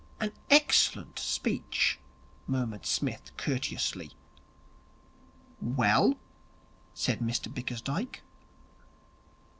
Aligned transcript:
'An 0.19 0.31
excellent 0.49 1.19
speech,' 1.19 1.99
murmured 2.47 2.87
Psmith 2.87 3.29
courteously. 3.37 4.09
'Well?' 5.61 6.17
said 6.95 7.19
Mr 7.19 7.53
Bickersdyke. 7.53 8.23